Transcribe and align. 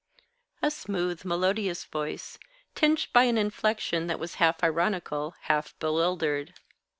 a 0.63 0.71
smooth, 0.71 1.23
melodious 1.23 1.83
voice, 1.85 2.39
tinged 2.73 3.05
by 3.13 3.25
an 3.25 3.37
inflection 3.37 4.07
that 4.07 4.17
was 4.19 4.33
half 4.41 4.63
ironical, 4.63 5.35
half 5.41 5.77
bewildered. 5.77 6.55